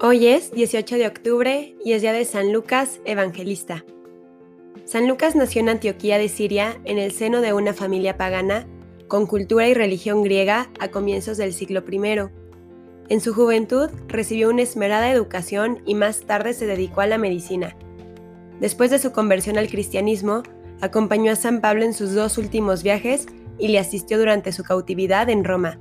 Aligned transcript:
Hoy 0.00 0.28
es 0.28 0.52
18 0.52 0.94
de 0.94 1.08
octubre 1.08 1.74
y 1.84 1.92
es 1.92 2.02
día 2.02 2.12
de 2.12 2.24
San 2.24 2.52
Lucas 2.52 3.00
Evangelista. 3.04 3.84
San 4.84 5.08
Lucas 5.08 5.34
nació 5.34 5.60
en 5.60 5.70
Antioquía 5.70 6.18
de 6.18 6.28
Siria 6.28 6.80
en 6.84 6.98
el 6.98 7.10
seno 7.10 7.40
de 7.40 7.52
una 7.52 7.74
familia 7.74 8.16
pagana 8.16 8.64
con 9.08 9.26
cultura 9.26 9.66
y 9.66 9.74
religión 9.74 10.22
griega 10.22 10.70
a 10.78 10.86
comienzos 10.92 11.36
del 11.36 11.52
siglo 11.52 11.82
I. 11.90 12.30
En 13.08 13.20
su 13.20 13.34
juventud 13.34 13.90
recibió 14.06 14.50
una 14.50 14.62
esmerada 14.62 15.10
educación 15.10 15.82
y 15.84 15.96
más 15.96 16.20
tarde 16.20 16.52
se 16.52 16.66
dedicó 16.66 17.00
a 17.00 17.08
la 17.08 17.18
medicina. 17.18 17.76
Después 18.60 18.92
de 18.92 19.00
su 19.00 19.10
conversión 19.10 19.58
al 19.58 19.66
cristianismo, 19.66 20.44
acompañó 20.80 21.32
a 21.32 21.36
San 21.36 21.60
Pablo 21.60 21.82
en 21.82 21.92
sus 21.92 22.14
dos 22.14 22.38
últimos 22.38 22.84
viajes 22.84 23.26
y 23.58 23.66
le 23.66 23.80
asistió 23.80 24.16
durante 24.16 24.52
su 24.52 24.62
cautividad 24.62 25.28
en 25.28 25.42
Roma. 25.42 25.80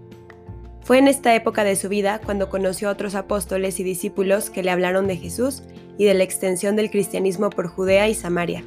Fue 0.87 0.99
en 0.99 1.09
esta 1.09 1.35
época 1.35 1.65
de 1.65 1.75
su 1.75 1.89
vida 1.89 2.21
cuando 2.23 2.47
conoció 2.47 2.87
a 2.87 2.93
otros 2.93 3.13
apóstoles 3.13 3.77
y 3.81 3.83
discípulos 3.83 4.49
que 4.49 4.63
le 4.63 4.71
hablaron 4.71 5.05
de 5.05 5.17
Jesús 5.17 5.63
y 5.97 6.05
de 6.05 6.13
la 6.13 6.23
extensión 6.23 6.77
del 6.77 6.89
cristianismo 6.89 7.49
por 7.49 7.67
Judea 7.67 8.07
y 8.07 8.13
Samaria. 8.13 8.63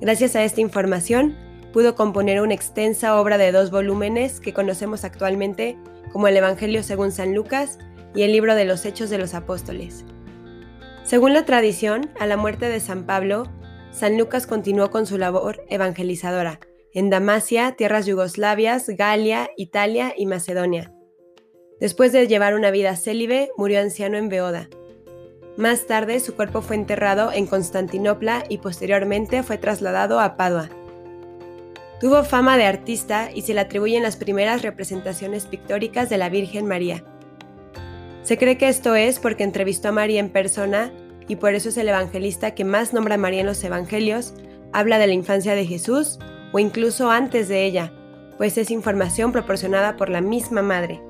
Gracias 0.00 0.36
a 0.36 0.42
esta 0.42 0.62
información, 0.62 1.36
pudo 1.74 1.94
componer 1.94 2.40
una 2.40 2.54
extensa 2.54 3.20
obra 3.20 3.36
de 3.36 3.52
dos 3.52 3.70
volúmenes 3.70 4.40
que 4.40 4.54
conocemos 4.54 5.04
actualmente 5.04 5.76
como 6.14 6.28
el 6.28 6.36
Evangelio 6.38 6.82
según 6.82 7.12
San 7.12 7.34
Lucas 7.34 7.78
y 8.14 8.22
el 8.22 8.32
libro 8.32 8.54
de 8.54 8.64
los 8.64 8.86
Hechos 8.86 9.10
de 9.10 9.18
los 9.18 9.34
Apóstoles. 9.34 10.06
Según 11.04 11.34
la 11.34 11.44
tradición, 11.44 12.08
a 12.18 12.24
la 12.24 12.38
muerte 12.38 12.70
de 12.70 12.80
San 12.80 13.04
Pablo, 13.04 13.42
San 13.90 14.16
Lucas 14.16 14.46
continuó 14.46 14.90
con 14.90 15.04
su 15.04 15.18
labor 15.18 15.62
evangelizadora 15.68 16.58
en 16.94 17.10
Damasia, 17.10 17.72
tierras 17.72 18.06
yugoslavias, 18.06 18.88
Galia, 18.88 19.50
Italia 19.58 20.14
y 20.16 20.24
Macedonia 20.24 20.94
Después 21.80 22.10
de 22.10 22.26
llevar 22.26 22.54
una 22.54 22.72
vida 22.72 22.96
célibe, 22.96 23.50
murió 23.56 23.80
anciano 23.80 24.16
en 24.16 24.28
Beoda. 24.28 24.68
Más 25.56 25.86
tarde, 25.86 26.18
su 26.18 26.34
cuerpo 26.34 26.60
fue 26.60 26.74
enterrado 26.74 27.30
en 27.32 27.46
Constantinopla 27.46 28.44
y 28.48 28.58
posteriormente 28.58 29.44
fue 29.44 29.58
trasladado 29.58 30.18
a 30.18 30.36
Padua. 30.36 30.70
Tuvo 32.00 32.24
fama 32.24 32.56
de 32.56 32.64
artista 32.64 33.30
y 33.32 33.42
se 33.42 33.54
le 33.54 33.60
atribuyen 33.60 34.02
las 34.02 34.16
primeras 34.16 34.62
representaciones 34.62 35.46
pictóricas 35.46 36.08
de 36.08 36.18
la 36.18 36.28
Virgen 36.28 36.66
María. 36.66 37.04
Se 38.22 38.38
cree 38.38 38.58
que 38.58 38.68
esto 38.68 38.94
es 38.94 39.20
porque 39.20 39.44
entrevistó 39.44 39.88
a 39.88 39.92
María 39.92 40.20
en 40.20 40.30
persona 40.30 40.92
y 41.28 41.36
por 41.36 41.54
eso 41.54 41.68
es 41.68 41.76
el 41.76 41.88
evangelista 41.88 42.54
que 42.54 42.64
más 42.64 42.92
nombra 42.92 43.14
a 43.14 43.18
María 43.18 43.40
en 43.40 43.46
los 43.46 43.62
evangelios, 43.62 44.34
habla 44.72 44.98
de 44.98 45.06
la 45.06 45.14
infancia 45.14 45.54
de 45.54 45.66
Jesús 45.66 46.18
o 46.52 46.58
incluso 46.58 47.10
antes 47.10 47.48
de 47.48 47.64
ella, 47.64 47.92
pues 48.36 48.58
es 48.58 48.70
información 48.70 49.32
proporcionada 49.32 49.96
por 49.96 50.08
la 50.08 50.20
misma 50.20 50.62
madre 50.62 51.00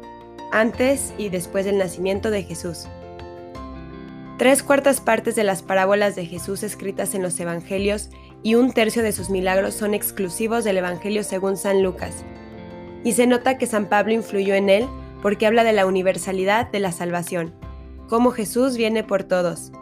antes 0.53 1.13
y 1.19 1.29
después 1.29 1.65
del 1.65 1.79
nacimiento 1.79 2.31
de 2.31 2.43
Jesús. 2.43 2.87
Tres 4.39 4.63
cuartas 4.63 5.01
partes 5.01 5.35
de 5.35 5.43
las 5.43 5.63
parábolas 5.63 6.15
de 6.15 6.25
Jesús 6.25 6.63
escritas 6.63 7.15
en 7.15 7.23
los 7.23 7.41
Evangelios 7.41 8.11
y 8.45 8.55
un 8.55 8.73
tercio 8.73 9.03
de 9.03 9.11
sus 9.11 9.31
milagros 9.31 9.75
son 9.75 9.95
exclusivos 9.95 10.63
del 10.63 10.79
Evangelio 10.79 11.25
según 11.25 11.57
San 11.57 11.83
Lucas. 11.83 12.25
Y 13.03 13.13
se 13.13 13.27
nota 13.27 13.59
que 13.59 13.67
San 13.67 13.89
Pablo 13.89 14.13
influyó 14.13 14.55
en 14.55 14.69
él 14.71 14.87
porque 15.23 15.47
habla 15.47 15.65
de 15.65 15.73
la 15.73 15.87
universalidad 15.87 16.71
de 16.71 16.79
la 16.79 16.93
salvación, 16.93 17.53
cómo 18.09 18.31
Jesús 18.31 18.77
viene 18.77 19.03
por 19.03 19.25
todos. 19.25 19.73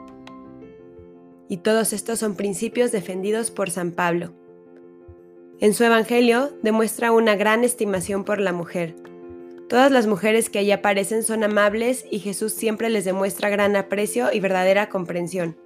Y 1.48 1.58
todos 1.58 1.92
estos 1.92 2.18
son 2.18 2.34
principios 2.34 2.92
defendidos 2.92 3.50
por 3.50 3.70
San 3.70 3.92
Pablo. 3.92 4.32
En 5.60 5.74
su 5.74 5.84
Evangelio 5.84 6.50
demuestra 6.62 7.12
una 7.12 7.36
gran 7.36 7.62
estimación 7.62 8.24
por 8.24 8.40
la 8.40 8.52
mujer, 8.52 8.94
Todas 9.68 9.90
las 9.90 10.06
mujeres 10.06 10.48
que 10.48 10.60
allí 10.60 10.70
aparecen 10.70 11.24
son 11.24 11.42
amables 11.42 12.04
y 12.10 12.20
Jesús 12.20 12.52
siempre 12.52 12.88
les 12.88 13.04
demuestra 13.04 13.48
gran 13.48 13.74
aprecio 13.74 14.32
y 14.32 14.38
verdadera 14.38 14.88
comprensión. 14.88 15.56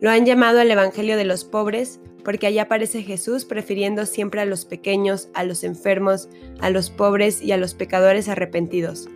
Lo 0.00 0.10
han 0.10 0.24
llamado 0.26 0.60
el 0.60 0.70
Evangelio 0.70 1.16
de 1.16 1.24
los 1.24 1.44
pobres 1.44 1.98
porque 2.24 2.46
allí 2.46 2.58
aparece 2.58 3.02
Jesús 3.02 3.44
prefiriendo 3.44 4.06
siempre 4.06 4.40
a 4.40 4.44
los 4.44 4.64
pequeños, 4.64 5.28
a 5.34 5.42
los 5.42 5.64
enfermos, 5.64 6.28
a 6.60 6.70
los 6.70 6.90
pobres 6.90 7.42
y 7.42 7.50
a 7.50 7.56
los 7.56 7.74
pecadores 7.74 8.28
arrepentidos. 8.28 9.08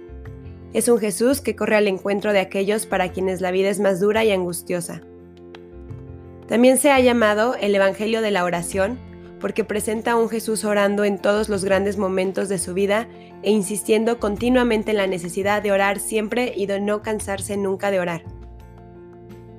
Es 0.72 0.88
un 0.88 0.98
Jesús 0.98 1.40
que 1.40 1.54
corre 1.54 1.76
al 1.76 1.86
encuentro 1.86 2.32
de 2.32 2.40
aquellos 2.40 2.86
para 2.86 3.12
quienes 3.12 3.40
la 3.40 3.52
vida 3.52 3.68
es 3.68 3.78
más 3.78 4.00
dura 4.00 4.24
y 4.24 4.32
angustiosa. 4.32 5.02
También 6.48 6.78
se 6.78 6.90
ha 6.90 6.98
llamado 6.98 7.54
el 7.54 7.74
Evangelio 7.74 8.22
de 8.22 8.32
la 8.32 8.44
oración 8.44 8.98
porque 9.44 9.62
presenta 9.62 10.12
a 10.12 10.16
un 10.16 10.30
Jesús 10.30 10.64
orando 10.64 11.04
en 11.04 11.18
todos 11.18 11.50
los 11.50 11.66
grandes 11.66 11.98
momentos 11.98 12.48
de 12.48 12.56
su 12.56 12.72
vida 12.72 13.08
e 13.42 13.50
insistiendo 13.50 14.18
continuamente 14.18 14.92
en 14.92 14.96
la 14.96 15.06
necesidad 15.06 15.62
de 15.62 15.70
orar 15.70 16.00
siempre 16.00 16.54
y 16.56 16.64
de 16.64 16.80
no 16.80 17.02
cansarse 17.02 17.58
nunca 17.58 17.90
de 17.90 18.00
orar. 18.00 18.22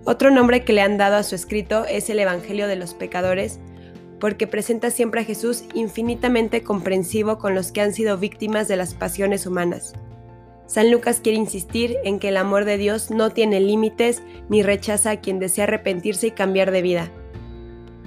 Otro 0.03 0.31
nombre 0.31 0.63
que 0.63 0.73
le 0.73 0.81
han 0.81 0.97
dado 0.97 1.17
a 1.17 1.21
su 1.21 1.35
escrito 1.35 1.85
es 1.85 2.09
el 2.09 2.17
Evangelio 2.17 2.67
de 2.67 2.77
los 2.77 2.95
Pecadores, 2.95 3.59
porque 4.19 4.47
presenta 4.47 4.89
siempre 4.89 5.21
a 5.21 5.23
Jesús 5.23 5.65
infinitamente 5.75 6.63
comprensivo 6.63 7.37
con 7.37 7.53
los 7.53 7.71
que 7.71 7.81
han 7.81 7.93
sido 7.93 8.17
víctimas 8.17 8.67
de 8.67 8.77
las 8.77 8.95
pasiones 8.95 9.45
humanas. 9.45 9.93
San 10.65 10.89
Lucas 10.89 11.19
quiere 11.21 11.37
insistir 11.37 11.95
en 12.03 12.17
que 12.17 12.29
el 12.29 12.37
amor 12.37 12.65
de 12.65 12.79
Dios 12.79 13.11
no 13.11 13.29
tiene 13.29 13.59
límites 13.59 14.23
ni 14.49 14.63
rechaza 14.63 15.11
a 15.11 15.21
quien 15.21 15.37
desea 15.37 15.65
arrepentirse 15.65 16.25
y 16.25 16.31
cambiar 16.31 16.71
de 16.71 16.81
vida 16.81 17.11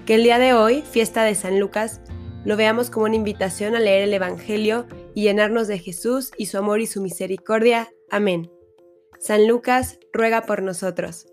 que 0.09 0.15
el 0.15 0.23
día 0.23 0.39
de 0.39 0.55
hoy, 0.55 0.81
fiesta 0.81 1.23
de 1.23 1.35
San 1.35 1.61
Lucas, 1.61 2.01
lo 2.47 2.57
veamos 2.57 2.89
como 2.89 3.05
una 3.05 3.17
invitación 3.17 3.77
a 3.77 3.79
leer 3.79 4.05
el 4.05 4.15
Evangelio 4.15 4.87
y 5.15 5.25
llenarnos 5.25 5.69
de 5.69 5.79
Jesús 5.79 6.31
y 6.39 6.47
su 6.47 6.57
amor 6.57 6.81
y 6.81 6.87
su 6.87 7.03
misericordia. 7.03 7.91
Amén. 8.11 8.51
San 9.21 9.47
Lucas, 9.47 9.99
ruega 10.15 10.47
por 10.47 10.63
nosotros. 10.63 11.27